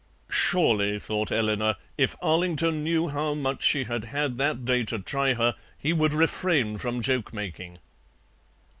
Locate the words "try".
4.97-5.35